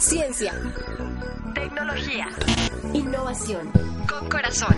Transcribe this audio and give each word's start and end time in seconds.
Ciencia 0.00 0.54
Tecnología. 1.54 2.26
Innovación. 2.94 3.70
Con 4.08 4.30
corazón. 4.30 4.74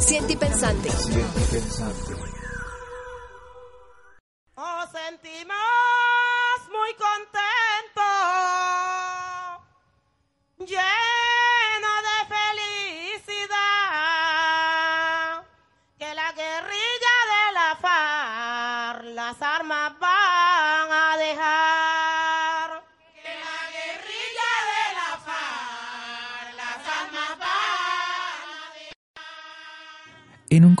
Siente 0.00 0.32
y 0.32 0.36
pensante. 0.36 0.88
Os 0.88 1.08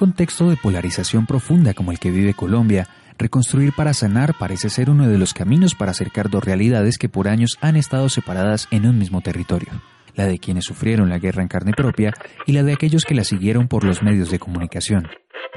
contexto 0.02 0.50
de 0.50 0.56
polarización 0.56 1.26
profunda 1.26 1.74
como 1.74 1.92
el 1.92 2.00
que 2.00 2.10
vive 2.10 2.34
Colombia, 2.34 2.88
reconstruir 3.18 3.72
para 3.72 3.94
sanar 3.94 4.34
parece 4.36 4.68
ser 4.68 4.90
uno 4.90 5.06
de 5.06 5.16
los 5.16 5.32
caminos 5.32 5.76
para 5.76 5.92
acercar 5.92 6.28
dos 6.28 6.42
realidades 6.42 6.98
que 6.98 7.08
por 7.08 7.28
años 7.28 7.56
han 7.60 7.76
estado 7.76 8.08
separadas 8.08 8.66
en 8.72 8.84
un 8.84 8.98
mismo 8.98 9.20
territorio, 9.20 9.68
la 10.16 10.26
de 10.26 10.40
quienes 10.40 10.64
sufrieron 10.64 11.08
la 11.08 11.20
guerra 11.20 11.42
en 11.42 11.46
carne 11.46 11.70
propia 11.72 12.12
y 12.46 12.52
la 12.52 12.64
de 12.64 12.72
aquellos 12.72 13.04
que 13.04 13.14
la 13.14 13.22
siguieron 13.22 13.68
por 13.68 13.84
los 13.84 14.02
medios 14.02 14.28
de 14.32 14.40
comunicación, 14.40 15.06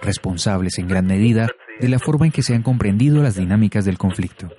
responsables 0.03 0.77
en 0.77 0.89
gran 0.89 1.07
medida 1.07 1.47
de 1.79 1.89
la 1.89 1.97
forma 1.97 2.27
en 2.27 2.31
que 2.31 2.43
se 2.43 2.53
han 2.53 2.61
comprendido 2.61 3.23
las 3.23 3.37
dinámicas 3.37 3.83
del 3.83 3.97
conflicto. 3.97 4.51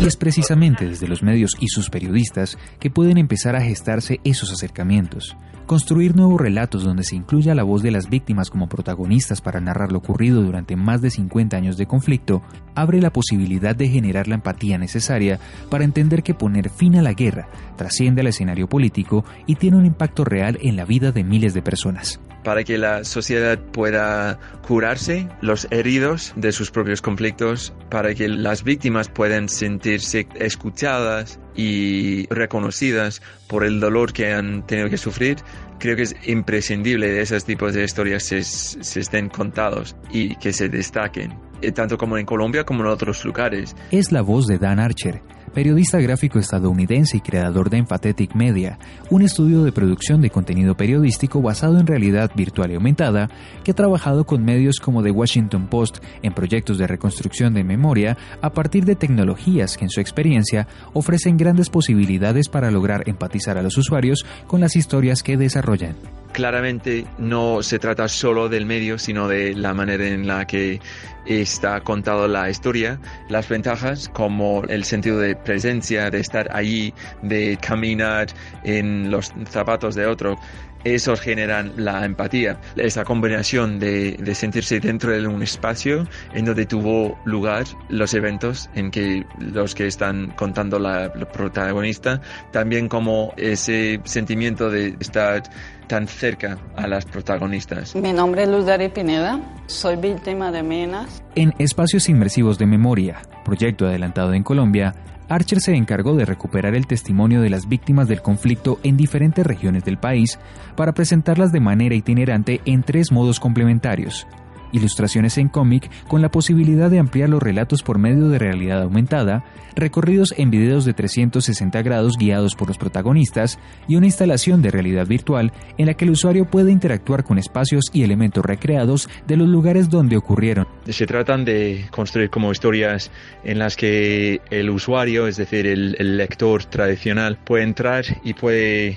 Y 0.00 0.06
es 0.06 0.16
precisamente 0.16 0.88
desde 0.88 1.06
los 1.06 1.22
medios 1.22 1.56
y 1.60 1.68
sus 1.68 1.90
periodistas 1.90 2.56
que 2.78 2.90
pueden 2.90 3.18
empezar 3.18 3.54
a 3.54 3.60
gestarse 3.60 4.18
esos 4.24 4.50
acercamientos, 4.50 5.36
Construir 5.70 6.16
nuevos 6.16 6.40
relatos 6.40 6.82
donde 6.82 7.04
se 7.04 7.14
incluya 7.14 7.54
la 7.54 7.62
voz 7.62 7.80
de 7.80 7.92
las 7.92 8.10
víctimas 8.10 8.50
como 8.50 8.68
protagonistas 8.68 9.40
para 9.40 9.60
narrar 9.60 9.92
lo 9.92 9.98
ocurrido 9.98 10.42
durante 10.42 10.74
más 10.74 11.00
de 11.00 11.10
50 11.10 11.56
años 11.56 11.76
de 11.76 11.86
conflicto 11.86 12.42
abre 12.74 13.00
la 13.00 13.12
posibilidad 13.12 13.76
de 13.76 13.86
generar 13.86 14.26
la 14.26 14.34
empatía 14.34 14.78
necesaria 14.78 15.38
para 15.70 15.84
entender 15.84 16.24
que 16.24 16.34
poner 16.34 16.70
fin 16.70 16.96
a 16.96 17.02
la 17.02 17.12
guerra 17.12 17.48
trasciende 17.76 18.22
al 18.22 18.26
escenario 18.26 18.68
político 18.68 19.24
y 19.46 19.54
tiene 19.54 19.76
un 19.76 19.86
impacto 19.86 20.24
real 20.24 20.58
en 20.60 20.74
la 20.74 20.84
vida 20.84 21.12
de 21.12 21.22
miles 21.22 21.54
de 21.54 21.62
personas. 21.62 22.20
Para 22.42 22.64
que 22.64 22.76
la 22.76 23.04
sociedad 23.04 23.56
pueda 23.58 24.40
curarse 24.66 25.28
los 25.40 25.68
heridos 25.70 26.32
de 26.34 26.50
sus 26.50 26.72
propios 26.72 27.00
conflictos, 27.00 27.74
para 27.90 28.14
que 28.14 28.28
las 28.28 28.64
víctimas 28.64 29.08
puedan 29.08 29.48
escuchadas 29.94 31.38
y 31.54 32.26
reconocidas 32.28 33.22
por 33.48 33.64
el 33.64 33.80
dolor 33.80 34.12
que 34.12 34.32
han 34.32 34.66
tenido 34.66 34.88
que 34.88 34.98
sufrir, 34.98 35.38
creo 35.78 35.96
que 35.96 36.02
es 36.02 36.14
imprescindible 36.26 37.06
que 37.08 37.20
esos 37.20 37.44
tipos 37.44 37.74
de 37.74 37.84
historias 37.84 38.24
se, 38.24 38.42
se 38.42 39.00
estén 39.00 39.28
contados 39.28 39.96
y 40.12 40.36
que 40.36 40.52
se 40.52 40.68
destaquen, 40.68 41.34
tanto 41.74 41.98
como 41.98 42.18
en 42.18 42.26
Colombia 42.26 42.64
como 42.64 42.82
en 42.82 42.88
otros 42.88 43.24
lugares. 43.24 43.76
Es 43.90 44.12
la 44.12 44.22
voz 44.22 44.46
de 44.46 44.58
Dan 44.58 44.78
Archer 44.78 45.22
periodista 45.52 45.98
gráfico 45.98 46.38
estadounidense 46.38 47.16
y 47.16 47.20
creador 47.20 47.70
de 47.70 47.78
Empathetic 47.78 48.34
Media, 48.34 48.78
un 49.10 49.22
estudio 49.22 49.64
de 49.64 49.72
producción 49.72 50.20
de 50.20 50.30
contenido 50.30 50.76
periodístico 50.76 51.42
basado 51.42 51.80
en 51.80 51.86
realidad 51.86 52.30
virtual 52.34 52.70
y 52.70 52.74
aumentada, 52.74 53.28
que 53.64 53.72
ha 53.72 53.74
trabajado 53.74 54.24
con 54.24 54.44
medios 54.44 54.78
como 54.78 55.02
The 55.02 55.10
Washington 55.10 55.66
Post 55.66 55.98
en 56.22 56.32
proyectos 56.32 56.78
de 56.78 56.86
reconstrucción 56.86 57.54
de 57.54 57.64
memoria 57.64 58.16
a 58.40 58.50
partir 58.50 58.84
de 58.84 58.94
tecnologías 58.94 59.76
que 59.76 59.84
en 59.84 59.90
su 59.90 60.00
experiencia 60.00 60.68
ofrecen 60.92 61.36
grandes 61.36 61.68
posibilidades 61.68 62.48
para 62.48 62.70
lograr 62.70 63.08
empatizar 63.08 63.58
a 63.58 63.62
los 63.62 63.76
usuarios 63.76 64.24
con 64.46 64.60
las 64.60 64.76
historias 64.76 65.22
que 65.22 65.36
desarrollan 65.36 65.96
claramente 66.32 67.06
no 67.18 67.62
se 67.62 67.78
trata 67.78 68.08
solo 68.08 68.48
del 68.48 68.66
medio, 68.66 68.98
sino 68.98 69.28
de 69.28 69.54
la 69.54 69.74
manera 69.74 70.06
en 70.06 70.26
la 70.26 70.46
que 70.46 70.80
está 71.26 71.80
contado 71.80 72.26
la 72.28 72.48
historia, 72.50 72.98
las 73.28 73.48
ventajas 73.48 74.08
como 74.08 74.62
el 74.64 74.84
sentido 74.84 75.18
de 75.18 75.36
presencia, 75.36 76.10
de 76.10 76.20
estar 76.20 76.48
allí, 76.54 76.94
de 77.22 77.58
caminar 77.60 78.28
en 78.64 79.10
los 79.10 79.32
zapatos 79.50 79.94
de 79.94 80.06
otro, 80.06 80.38
esos 80.84 81.20
generan 81.20 81.72
la 81.76 82.04
empatía, 82.04 82.58
esa 82.76 83.04
combinación 83.04 83.78
de, 83.78 84.12
de, 84.12 84.34
sentirse 84.34 84.80
dentro 84.80 85.12
de 85.12 85.26
un 85.26 85.42
espacio 85.42 86.08
en 86.32 86.46
donde 86.46 86.64
tuvo 86.64 87.18
lugar 87.24 87.64
los 87.88 88.14
eventos 88.14 88.70
en 88.74 88.90
que 88.90 89.26
los 89.38 89.74
que 89.74 89.86
están 89.86 90.30
contando 90.36 90.78
la, 90.78 91.12
la 91.14 91.30
protagonista, 91.30 92.20
también 92.50 92.88
como 92.88 93.34
ese 93.36 94.00
sentimiento 94.04 94.70
de 94.70 94.96
estar 95.00 95.42
tan 95.90 96.06
cerca 96.06 96.56
a 96.76 96.86
las 96.86 97.04
protagonistas. 97.04 97.96
Mi 97.96 98.12
nombre 98.12 98.44
es 98.44 98.48
Luz 98.48 98.64
Dari 98.64 98.90
Pineda, 98.90 99.40
soy 99.66 99.96
víctima 99.96 100.52
de 100.52 100.62
menas. 100.62 101.20
En 101.34 101.52
Espacios 101.58 102.08
Inmersivos 102.08 102.58
de 102.58 102.66
Memoria, 102.66 103.22
proyecto 103.44 103.88
adelantado 103.88 104.32
en 104.34 104.44
Colombia, 104.44 104.94
Archer 105.28 105.60
se 105.60 105.74
encargó 105.74 106.14
de 106.14 106.24
recuperar 106.24 106.76
el 106.76 106.86
testimonio 106.86 107.40
de 107.40 107.50
las 107.50 107.68
víctimas 107.68 108.06
del 108.06 108.22
conflicto 108.22 108.78
en 108.84 108.96
diferentes 108.96 109.44
regiones 109.44 109.84
del 109.84 109.98
país 109.98 110.38
para 110.76 110.92
presentarlas 110.92 111.50
de 111.50 111.58
manera 111.58 111.96
itinerante 111.96 112.60
en 112.66 112.84
tres 112.84 113.10
modos 113.10 113.40
complementarios, 113.40 114.28
ilustraciones 114.72 115.38
en 115.38 115.48
cómic 115.48 115.90
con 116.08 116.22
la 116.22 116.30
posibilidad 116.30 116.90
de 116.90 116.98
ampliar 116.98 117.28
los 117.28 117.42
relatos 117.42 117.82
por 117.82 117.98
medio 117.98 118.28
de 118.28 118.38
realidad 118.38 118.82
aumentada, 118.82 119.44
recorridos 119.74 120.34
en 120.36 120.50
videos 120.50 120.84
de 120.84 120.94
360 120.94 121.82
grados 121.82 122.16
guiados 122.18 122.54
por 122.54 122.68
los 122.68 122.78
protagonistas 122.78 123.58
y 123.88 123.96
una 123.96 124.06
instalación 124.06 124.62
de 124.62 124.70
realidad 124.70 125.06
virtual 125.06 125.52
en 125.78 125.86
la 125.86 125.94
que 125.94 126.04
el 126.04 126.12
usuario 126.12 126.44
puede 126.44 126.72
interactuar 126.72 127.24
con 127.24 127.38
espacios 127.38 127.86
y 127.92 128.02
elementos 128.02 128.44
recreados 128.44 129.08
de 129.26 129.36
los 129.36 129.48
lugares 129.48 129.88
donde 129.88 130.16
ocurrieron. 130.16 130.66
Se 130.88 131.06
tratan 131.06 131.44
de 131.44 131.86
construir 131.90 132.30
como 132.30 132.52
historias 132.52 133.10
en 133.44 133.58
las 133.58 133.76
que 133.76 134.40
el 134.50 134.70
usuario, 134.70 135.26
es 135.26 135.36
decir, 135.36 135.66
el, 135.66 135.96
el 135.98 136.16
lector 136.16 136.64
tradicional, 136.64 137.38
puede 137.44 137.64
entrar 137.64 138.04
y 138.24 138.34
puede 138.34 138.96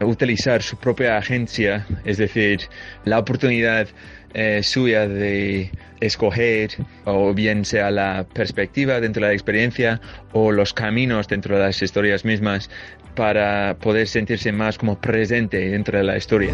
utilizar 0.00 0.62
su 0.62 0.76
propia 0.76 1.16
agencia, 1.16 1.86
es 2.04 2.18
decir, 2.18 2.60
la 3.04 3.18
oportunidad 3.18 3.88
eh, 4.34 4.62
suya 4.62 5.08
de 5.08 5.70
escoger 6.00 6.70
o 7.04 7.32
bien 7.32 7.64
sea 7.64 7.90
la 7.90 8.24
perspectiva 8.24 9.00
dentro 9.00 9.22
de 9.22 9.28
la 9.28 9.34
experiencia 9.34 10.00
o 10.32 10.52
los 10.52 10.74
caminos 10.74 11.26
dentro 11.28 11.56
de 11.56 11.64
las 11.64 11.82
historias 11.82 12.24
mismas 12.24 12.70
para 13.14 13.76
poder 13.80 14.06
sentirse 14.06 14.52
más 14.52 14.78
como 14.78 15.00
presente 15.00 15.70
dentro 15.70 15.98
de 15.98 16.04
la 16.04 16.16
historia. 16.16 16.52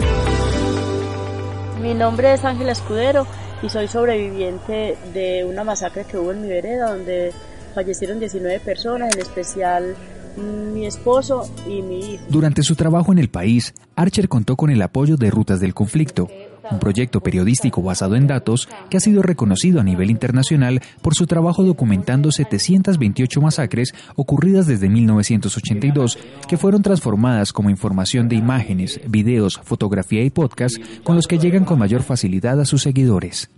Mi 1.83 1.93
nombre 1.93 2.33
es 2.33 2.45
Ángela 2.45 2.73
Escudero 2.73 3.27
y 3.63 3.69
soy 3.69 3.89
sobreviviente 3.89 4.97
de 5.13 5.45
una 5.45 5.65
masacre 5.65 6.05
que 6.05 6.17
hubo 6.17 6.33
en 6.33 6.43
mi 6.43 6.49
vereda 6.49 6.91
donde 6.91 7.33
fallecieron 7.75 8.21
19 8.21 8.61
personas, 8.61 9.15
en 9.15 9.21
especial 9.21 9.95
mi 10.37 10.87
esposo 10.87 11.49
y 11.67 11.83
mi 11.83 12.15
hijo. 12.15 12.25
Durante 12.29 12.63
su 12.63 12.75
trabajo 12.75 13.13
en 13.13 13.19
el 13.19 13.29
país, 13.29 13.75
Archer 13.97 14.29
contó 14.29 14.57
con 14.57 14.71
el 14.71 14.83
apoyo 14.83 15.17
de 15.17 15.31
Rutas 15.31 15.61
del 15.61 15.75
Conflicto, 15.75 16.29
un 16.71 16.79
proyecto 16.79 17.21
periodístico 17.21 17.83
basado 17.83 18.17
en 18.17 18.27
datos 18.27 18.69
que 18.89 18.97
ha 18.97 19.01
sido 19.01 19.23
reconocido 19.23 19.81
a 19.81 19.85
nivel 19.85 20.11
internacional 20.11 20.81
por 21.03 21.15
su 21.15 21.27
trabajo 21.27 21.63
documentando 21.63 22.31
728 22.31 23.41
masacres 23.41 23.95
ocurridas 24.17 24.67
desde 24.67 24.89
1982 24.89 26.19
que 26.49 26.57
fueron 26.57 26.83
transformadas 26.83 27.53
como 27.53 27.71
información 27.71 28.29
de 28.29 28.37
imágenes, 28.37 29.01
videos, 29.09 29.61
fotografía 29.63 30.23
y 30.23 30.31
podcast 30.31 30.77
con 31.03 31.17
los 31.17 31.27
que 31.27 31.39
llegan 31.39 31.65
con 31.65 31.79
mayor 31.79 32.03
facilidad 32.03 32.61
a 32.61 32.65
sus 32.65 32.83
seguidores. 32.83 33.51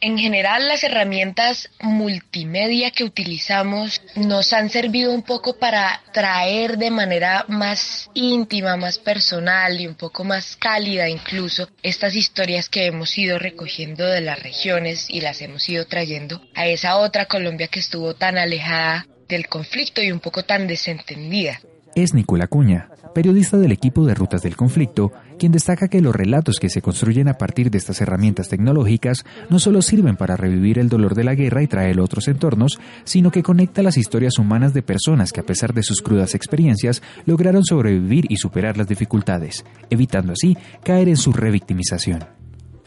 En 0.00 0.18
general, 0.18 0.68
las 0.68 0.84
herramientas 0.84 1.70
multimedia 1.80 2.90
que 2.90 3.04
utilizamos 3.04 4.02
nos 4.14 4.52
han 4.52 4.68
servido 4.68 5.12
un 5.12 5.22
poco 5.22 5.58
para 5.58 6.02
traer 6.12 6.76
de 6.76 6.90
manera 6.90 7.46
más 7.48 8.10
íntima, 8.12 8.76
más 8.76 8.98
personal 8.98 9.80
y 9.80 9.86
un 9.86 9.94
poco 9.94 10.22
más 10.22 10.56
cálida 10.56 11.08
incluso 11.08 11.68
estas 11.82 12.14
historias 12.14 12.68
que 12.68 12.86
hemos 12.86 13.16
ido 13.16 13.38
recogiendo 13.38 14.04
de 14.06 14.20
las 14.20 14.42
regiones 14.42 15.08
y 15.08 15.22
las 15.22 15.40
hemos 15.40 15.66
ido 15.68 15.86
trayendo 15.86 16.42
a 16.54 16.66
esa 16.66 16.96
otra 16.96 17.24
Colombia 17.24 17.68
que 17.68 17.80
estuvo 17.80 18.14
tan 18.14 18.36
alejada 18.36 19.06
del 19.28 19.48
conflicto 19.48 20.02
y 20.02 20.12
un 20.12 20.20
poco 20.20 20.44
tan 20.44 20.66
desentendida. 20.66 21.60
Es 21.96 22.12
Nicola 22.12 22.46
Cuña, 22.46 22.90
periodista 23.14 23.56
del 23.56 23.72
equipo 23.72 24.04
de 24.04 24.12
Rutas 24.12 24.42
del 24.42 24.54
Conflicto, 24.54 25.12
quien 25.38 25.50
destaca 25.50 25.88
que 25.88 26.02
los 26.02 26.14
relatos 26.14 26.56
que 26.60 26.68
se 26.68 26.82
construyen 26.82 27.26
a 27.26 27.38
partir 27.38 27.70
de 27.70 27.78
estas 27.78 28.02
herramientas 28.02 28.50
tecnológicas 28.50 29.24
no 29.48 29.58
solo 29.58 29.80
sirven 29.80 30.14
para 30.14 30.36
revivir 30.36 30.78
el 30.78 30.90
dolor 30.90 31.14
de 31.14 31.24
la 31.24 31.34
guerra 31.34 31.62
y 31.62 31.66
traer 31.66 31.98
otros 31.98 32.28
entornos, 32.28 32.78
sino 33.04 33.30
que 33.30 33.42
conecta 33.42 33.82
las 33.82 33.96
historias 33.96 34.38
humanas 34.38 34.74
de 34.74 34.82
personas 34.82 35.32
que 35.32 35.40
a 35.40 35.46
pesar 35.46 35.72
de 35.72 35.82
sus 35.82 36.02
crudas 36.02 36.34
experiencias 36.34 37.02
lograron 37.24 37.64
sobrevivir 37.64 38.26
y 38.28 38.36
superar 38.36 38.76
las 38.76 38.88
dificultades, 38.88 39.64
evitando 39.88 40.34
así 40.34 40.54
caer 40.84 41.08
en 41.08 41.16
su 41.16 41.32
revictimización. 41.32 42.26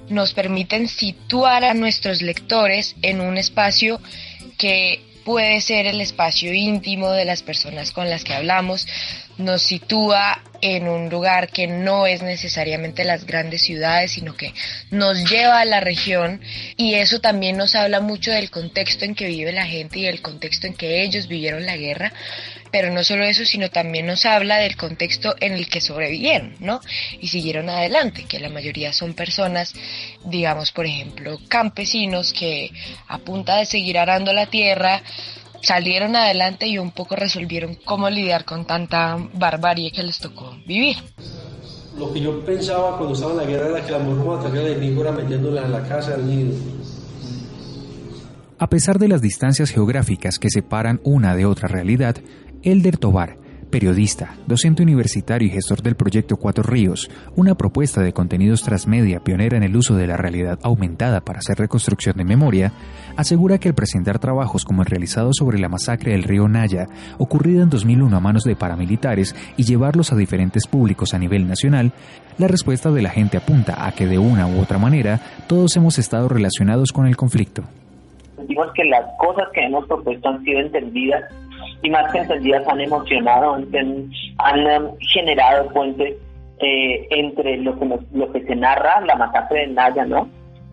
Nos 0.07 0.35
permiten 0.35 0.88
situar 0.88 1.63
a 1.63 1.73
nuestros 1.73 2.21
lectores 2.21 2.95
en 3.01 3.21
un 3.21 3.38
espacio 3.38 4.00
que 4.59 5.08
puede 5.29 5.61
ser 5.61 5.85
el 5.85 6.01
espacio 6.01 6.51
íntimo 6.51 7.11
de 7.11 7.23
las 7.23 7.43
personas 7.43 7.91
con 7.91 8.09
las 8.09 8.23
que 8.23 8.33
hablamos, 8.33 8.87
nos 9.37 9.61
sitúa 9.61 10.41
en 10.59 10.87
un 10.87 11.07
lugar 11.07 11.49
que 11.49 11.67
no 11.67 12.07
es 12.07 12.23
necesariamente 12.23 13.03
las 13.03 13.27
grandes 13.27 13.61
ciudades, 13.61 14.13
sino 14.13 14.35
que 14.35 14.55
nos 14.89 15.29
lleva 15.29 15.59
a 15.59 15.65
la 15.65 15.81
región 15.81 16.41
y 16.77 16.95
eso 16.95 17.19
también 17.19 17.57
nos 17.57 17.75
habla 17.75 17.99
mucho 17.99 18.31
del 18.31 18.49
contexto 18.49 19.05
en 19.05 19.13
que 19.13 19.27
vive 19.27 19.51
la 19.51 19.67
gente 19.67 19.99
y 19.99 20.05
del 20.05 20.23
contexto 20.23 20.65
en 20.65 20.73
que 20.73 21.03
ellos 21.03 21.27
vivieron 21.27 21.63
la 21.63 21.77
guerra, 21.77 22.11
pero 22.71 22.92
no 22.92 23.04
solo 23.04 23.24
eso, 23.24 23.45
sino 23.45 23.69
también 23.69 24.06
nos 24.06 24.25
habla 24.25 24.57
del 24.57 24.75
contexto 24.75 25.36
en 25.39 25.54
el 25.54 25.68
que 25.68 25.81
sobrevivieron, 25.81 26.56
¿no? 26.60 26.81
Y 27.19 27.27
siguieron 27.27 27.69
adelante, 27.69 28.25
que 28.27 28.39
la 28.39 28.50
mayoría 28.50 28.94
son 28.94 29.13
personas, 29.13 29.74
digamos, 30.25 30.71
por 30.71 30.86
ejemplo, 30.86 31.39
campesinos 31.48 32.33
que 32.33 32.71
a 33.07 33.18
punta 33.19 33.57
de 33.57 33.66
seguir 33.66 33.98
arando 33.98 34.33
la 34.33 34.45
tierra, 34.48 35.01
salieron 35.62 36.16
adelante 36.16 36.68
y 36.68 36.77
un 36.77 36.92
poco 36.92 37.16
resolvieron 37.16 37.75
cómo 37.86 38.10
lidiar 38.10 38.45
con 38.45 38.66
tanta 38.66 39.18
barbarie 39.33 39.92
que 39.92 40.04
les 40.04 40.19
tocó 40.19 40.56
vivir. 40.66 40.98
Lo 41.98 42.13
que 42.13 42.21
yo 42.21 42.45
pensaba 42.45 42.98
cuando 42.98 43.13
estaba 43.13 43.31
en 43.31 43.38
la 43.38 43.45
guerra 43.45 43.69
era 43.69 43.86
que 43.86 43.92
la 43.92 44.00
mujer 44.00 44.24
cuando 44.24 44.48
atacaba 44.48 44.66
al 44.66 44.71
enemigo 44.74 45.01
era 45.01 45.12
metiéndola 45.12 45.66
en 45.66 45.71
la 45.71 45.83
casa 45.83 46.13
al 46.13 46.25
nido. 46.25 46.56
A 48.57 48.68
pesar 48.68 49.00
de 49.00 49.07
las 49.07 49.21
distancias 49.21 49.71
geográficas 49.71 50.38
que 50.38 50.50
separan 50.50 51.00
una 51.04 51.36
de 51.36 51.45
otra 51.45 51.68
realidad, 51.68 52.18
Elder 52.63 52.97
Tobar 52.97 53.38
periodista, 53.69 54.35
docente 54.47 54.83
universitario 54.83 55.47
y 55.47 55.51
gestor 55.51 55.81
del 55.81 55.95
proyecto 55.95 56.38
Cuatro 56.38 56.63
Ríos, 56.63 57.09
una 57.35 57.56
propuesta 57.56 58.01
de 58.01 58.13
contenidos 58.13 58.63
transmedia 58.63 59.19
pionera 59.19 59.57
en 59.57 59.63
el 59.63 59.75
uso 59.75 59.95
de 59.95 60.07
la 60.07 60.17
realidad 60.17 60.59
aumentada 60.63 61.21
para 61.21 61.39
hacer 61.39 61.57
reconstrucción 61.57 62.17
de 62.17 62.25
memoria, 62.25 62.73
asegura 63.15 63.59
que 63.59 63.69
al 63.69 63.75
presentar 63.75 64.19
trabajos 64.19 64.65
como 64.65 64.81
el 64.81 64.88
realizado 64.88 65.31
sobre 65.33 65.59
la 65.59 65.69
masacre 65.69 66.11
del 66.11 66.23
río 66.23 66.47
Naya, 66.47 66.88
ocurrida 67.17 67.63
en 67.63 67.69
2001 67.69 68.15
a 68.15 68.19
manos 68.19 68.44
de 68.44 68.56
paramilitares, 68.56 69.35
y 69.56 69.63
llevarlos 69.63 70.11
a 70.11 70.15
diferentes 70.15 70.67
públicos 70.67 71.13
a 71.13 71.19
nivel 71.19 71.47
nacional, 71.47 71.91
la 72.38 72.47
respuesta 72.47 72.91
de 72.91 73.01
la 73.01 73.09
gente 73.09 73.38
apunta 73.38 73.85
a 73.85 73.91
que 73.91 74.07
de 74.07 74.17
una 74.17 74.47
u 74.47 74.59
otra 74.59 74.77
manera 74.77 75.19
todos 75.47 75.75
hemos 75.77 76.00
estado 76.00 76.27
relacionados 76.27 76.91
con 76.91 77.06
el 77.06 77.15
conflicto. 77.15 77.63
Decimos 78.38 78.67
que 78.73 78.85
las 78.85 79.06
cosas 79.19 79.47
que 79.53 79.61
hemos 79.61 79.85
propuesto 79.85 80.29
han 80.29 80.44
sido 80.44 80.59
entendidas 80.59 81.23
y 81.81 81.89
más 81.89 82.11
que 82.11 82.19
entendidas 82.19 82.67
han 82.67 82.81
emocionado, 82.81 83.53
han, 83.55 84.11
han 84.37 84.97
generado 84.99 85.69
puentes 85.69 86.15
eh, 86.59 87.07
entre 87.11 87.57
lo 87.57 87.77
que, 87.79 87.87
lo 88.13 88.31
que 88.31 88.43
se 88.43 88.55
narra, 88.55 89.01
la 89.01 89.15
masacre 89.15 89.61
de 89.61 89.67
Naya, 89.67 90.05
¿no? 90.05 90.27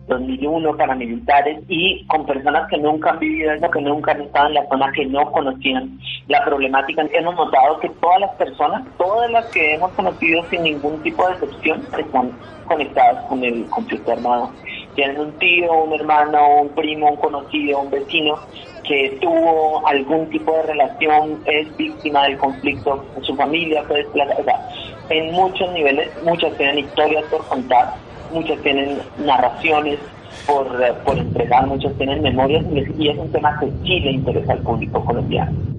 2001, 0.07 0.77
paramilitares 0.77 1.63
y 1.67 2.05
con 2.07 2.25
personas 2.25 2.69
que 2.69 2.77
nunca 2.77 3.11
han 3.11 3.19
vivido 3.19 3.51
eso, 3.51 3.69
que 3.69 3.81
nunca 3.81 4.11
han 4.11 4.21
estado 4.21 4.47
en 4.47 4.53
la 4.53 4.67
zona, 4.67 4.91
que 4.93 5.05
no 5.05 5.31
conocían 5.31 5.99
la 6.27 6.43
problemática. 6.45 7.05
Hemos 7.11 7.35
notado 7.35 7.79
que 7.79 7.89
todas 8.01 8.21
las 8.21 8.31
personas, 8.35 8.83
todas 8.97 9.29
las 9.31 9.45
que 9.47 9.75
hemos 9.75 9.91
conocido 9.91 10.43
sin 10.49 10.63
ningún 10.63 11.01
tipo 11.03 11.27
de 11.27 11.33
excepción, 11.33 11.81
están 11.97 12.31
conectadas 12.65 13.25
con 13.25 13.43
el 13.43 13.65
conflicto 13.65 14.11
armado. 14.11 14.51
Tienen 14.95 15.19
un 15.19 15.31
tío, 15.39 15.71
un 15.83 15.93
hermano, 15.93 16.61
un 16.61 16.69
primo, 16.69 17.11
un 17.11 17.17
conocido, 17.17 17.79
un 17.79 17.91
vecino 17.91 18.35
que 18.87 19.17
tuvo 19.21 19.85
algún 19.87 20.29
tipo 20.29 20.53
de 20.53 20.63
relación, 20.63 21.41
es 21.45 21.75
víctima 21.77 22.23
del 22.23 22.37
conflicto, 22.37 23.03
su 23.21 23.35
familia 23.35 23.83
fue 23.83 23.97
desplazada. 23.97 24.69
en 25.09 25.31
muchos 25.33 25.71
niveles, 25.73 26.09
muchas 26.23 26.55
tienen 26.57 26.79
historias 26.79 27.23
por 27.25 27.45
contar, 27.47 27.93
muchas 28.31 28.59
tienen 28.61 28.99
narraciones 29.17 29.99
por, 30.45 30.67
por 31.03 31.17
entregar, 31.17 31.67
muchas 31.67 31.93
tienen 31.97 32.21
memorias 32.21 32.65
y 32.97 33.09
es 33.09 33.17
un 33.17 33.31
tema 33.31 33.57
que 33.59 33.67
sí 33.83 33.99
le 33.99 34.11
interesa 34.11 34.53
al 34.53 34.59
público 34.59 35.03
colombiano. 35.03 35.76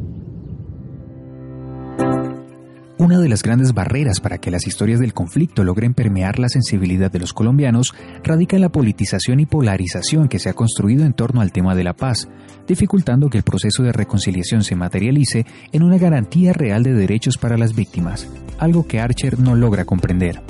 Una 3.01 3.21
de 3.21 3.29
las 3.29 3.45
grandes 3.45 3.75
barreras 3.75 4.19
para 4.19 4.39
que 4.39 4.51
las 4.51 4.67
historias 4.67 4.99
del 4.99 5.15
conflicto 5.15 5.63
logren 5.63 5.95
permear 5.95 6.41
la 6.41 6.49
sensibilidad 6.49 7.13
de 7.13 7.21
los 7.21 7.33
colombianos 7.33 7.95
radica 8.25 8.57
en 8.57 8.63
la 8.63 8.71
politización 8.71 9.39
y 9.39 9.47
polarización 9.47 10.29
que 10.29 10.41
se 10.41 10.49
ha 10.49 10.55
construido 10.55 11.05
en 11.05 11.13
torno 11.13 11.41
al 11.41 11.53
tema 11.53 11.77
de 11.77 11.85
la 11.85 11.95
paz, 11.95 12.29
dificultando 12.67 13.31
que 13.31 13.39
el 13.39 13.45
proceso 13.45 13.85
de 13.85 13.93
reconciliación 13.93 14.65
se 14.65 14.75
materialice 14.75 15.47
en 15.71 15.85
una 15.85 15.97
garantía 15.97 16.53
real 16.53 16.83
de 16.83 16.93
derechos 16.93 17.39
para 17.39 17.57
las 17.57 17.77
víctimas, 17.77 18.29
algo 18.59 18.89
que 18.89 18.99
Archer 18.99 19.39
no 19.39 19.55
logra 19.55 19.85
comprender. 19.85 20.43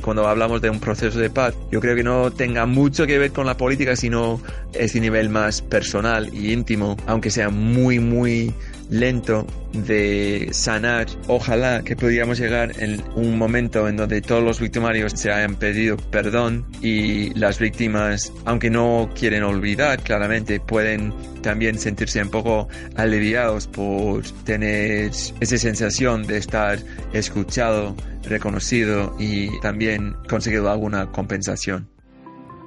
Cuando 0.00 0.28
hablamos 0.28 0.62
de 0.62 0.70
un 0.70 0.78
proceso 0.78 1.18
de 1.18 1.30
paz, 1.30 1.54
yo 1.72 1.80
creo 1.80 1.96
que 1.96 2.04
no 2.04 2.30
tenga 2.30 2.64
mucho 2.64 3.08
que 3.08 3.18
ver 3.18 3.32
con 3.32 3.44
la 3.44 3.56
política, 3.56 3.96
sino 3.96 4.40
ese 4.72 5.00
nivel 5.00 5.30
más 5.30 5.62
personal 5.62 6.32
y 6.32 6.52
íntimo, 6.52 6.96
aunque 7.08 7.32
sea 7.32 7.50
muy, 7.50 7.98
muy 7.98 8.54
lento 8.90 9.46
de 9.72 10.48
sanar. 10.52 11.06
Ojalá 11.26 11.82
que 11.82 11.96
pudiéramos 11.96 12.38
llegar 12.38 12.72
en 12.80 13.02
un 13.14 13.38
momento 13.38 13.88
en 13.88 13.96
donde 13.96 14.20
todos 14.20 14.42
los 14.42 14.60
victimarios 14.60 15.12
se 15.14 15.30
hayan 15.30 15.56
pedido 15.56 15.96
perdón 15.96 16.66
y 16.82 17.34
las 17.34 17.58
víctimas, 17.58 18.32
aunque 18.44 18.70
no 18.70 19.10
quieren 19.14 19.42
olvidar, 19.42 20.02
claramente 20.02 20.60
pueden 20.60 21.12
también 21.42 21.78
sentirse 21.78 22.22
un 22.22 22.30
poco 22.30 22.68
aliviados 22.96 23.66
por 23.66 24.22
tener 24.44 25.10
esa 25.40 25.58
sensación 25.58 26.26
de 26.26 26.38
estar 26.38 26.78
escuchado 27.12 27.94
reconocido 28.24 29.14
y 29.18 29.58
también 29.60 30.14
conseguido 30.28 30.70
alguna 30.70 31.10
compensación. 31.10 31.88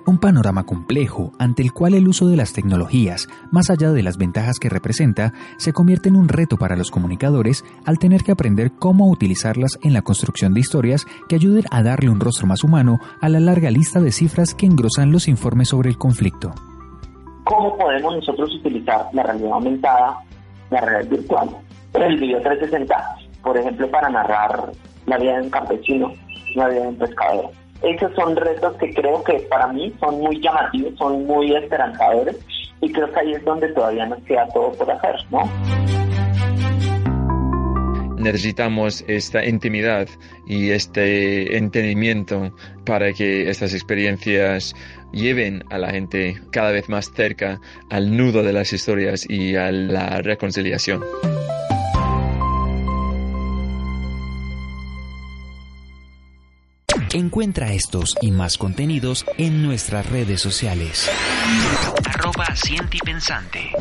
Un 0.05 0.17
panorama 0.17 0.65
complejo 0.65 1.31
ante 1.37 1.61
el 1.61 1.73
cual 1.73 1.93
el 1.93 2.07
uso 2.07 2.27
de 2.27 2.35
las 2.35 2.53
tecnologías, 2.53 3.27
más 3.51 3.69
allá 3.69 3.91
de 3.91 4.01
las 4.01 4.17
ventajas 4.17 4.57
que 4.57 4.69
representa, 4.69 5.33
se 5.57 5.73
convierte 5.73 6.09
en 6.09 6.15
un 6.15 6.27
reto 6.27 6.57
para 6.57 6.75
los 6.75 6.89
comunicadores 6.89 7.63
al 7.85 7.99
tener 7.99 8.23
que 8.23 8.31
aprender 8.31 8.71
cómo 8.79 9.09
utilizarlas 9.09 9.77
en 9.83 9.93
la 9.93 10.01
construcción 10.01 10.53
de 10.53 10.61
historias 10.61 11.05
que 11.29 11.35
ayuden 11.35 11.65
a 11.69 11.83
darle 11.83 12.09
un 12.09 12.19
rostro 12.19 12.47
más 12.47 12.63
humano 12.63 12.99
a 13.21 13.29
la 13.29 13.39
larga 13.39 13.69
lista 13.69 14.01
de 14.01 14.11
cifras 14.11 14.55
que 14.55 14.65
engrosan 14.65 15.11
los 15.11 15.27
informes 15.27 15.69
sobre 15.69 15.89
el 15.89 15.97
conflicto. 15.97 16.51
¿Cómo 17.43 17.77
podemos 17.77 18.15
nosotros 18.15 18.55
utilizar 18.55 19.05
la 19.13 19.23
realidad 19.23 19.53
aumentada, 19.53 20.17
la 20.71 20.81
realidad 20.81 21.11
virtual, 21.11 21.49
el 21.93 22.19
video 22.19 22.41
360, 22.41 22.95
por 23.43 23.57
ejemplo, 23.57 23.89
para 23.91 24.09
narrar 24.09 24.71
la 25.05 25.17
vida 25.17 25.37
de 25.37 25.41
un 25.43 25.49
campesino, 25.49 26.13
la 26.55 26.69
vida 26.69 26.81
de 26.81 26.87
un 26.87 26.97
pescador. 26.97 27.60
Esos 27.81 28.13
son 28.15 28.35
retos 28.35 28.75
que 28.77 28.93
creo 28.93 29.23
que 29.23 29.39
para 29.49 29.67
mí 29.67 29.93
son 29.99 30.19
muy 30.19 30.39
llamativos, 30.39 30.95
son 30.97 31.25
muy 31.25 31.55
esperanzadores 31.55 32.37
y 32.79 32.91
creo 32.91 33.11
que 33.11 33.19
ahí 33.19 33.33
es 33.33 33.43
donde 33.43 33.69
todavía 33.69 34.05
nos 34.05 34.19
queda 34.23 34.47
todo 34.53 34.71
por 34.73 34.89
hacer, 34.91 35.15
¿no? 35.31 35.41
necesitamos 38.21 39.03
esta 39.07 39.45
intimidad 39.45 40.07
y 40.45 40.69
este 40.69 41.57
entendimiento 41.57 42.55
para 42.85 43.13
que 43.13 43.49
estas 43.49 43.73
experiencias 43.73 44.75
lleven 45.11 45.63
a 45.69 45.77
la 45.77 45.91
gente 45.91 46.39
cada 46.51 46.71
vez 46.71 46.87
más 46.87 47.11
cerca 47.13 47.59
al 47.89 48.15
nudo 48.15 48.43
de 48.43 48.53
las 48.53 48.71
historias 48.73 49.27
y 49.29 49.55
a 49.55 49.71
la 49.71 50.21
reconciliación. 50.21 51.01
Encuentra 57.13 57.73
estos 57.73 58.15
y 58.21 58.31
más 58.31 58.57
contenidos 58.57 59.25
en 59.37 59.61
nuestras 59.61 60.09
redes 60.09 60.39
sociales. 60.39 61.09
Arroba 62.05 62.45
Pensante. 63.03 63.71